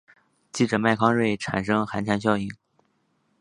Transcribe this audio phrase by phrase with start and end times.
[0.51, 2.49] 记者麦康瑞产生寒蝉效应。